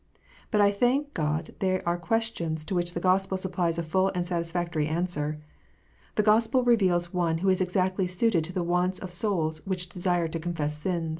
But 0.49 0.61
I 0.61 0.71
thank 0.71 1.13
God 1.13 1.53
they 1.59 1.79
are 1.83 1.95
questions 1.99 2.65
to 2.65 2.73
which 2.73 2.95
the 2.95 2.99
Gospel 2.99 3.37
supplies 3.37 3.77
a 3.77 3.83
full 3.83 4.11
and 4.15 4.25
satisfactory 4.25 4.87
answer. 4.87 5.39
The 6.15 6.23
Gospel 6.23 6.63
reveals 6.63 7.13
One 7.13 7.37
who 7.37 7.49
is 7.49 7.61
exactly 7.61 8.07
suited 8.07 8.43
to 8.45 8.51
the 8.53 8.63
wants 8.63 8.97
of 8.97 9.11
souls 9.11 9.63
which 9.63 9.89
desire 9.89 10.27
to 10.29 10.39
confess 10.39 10.81
sin. 10.81 11.09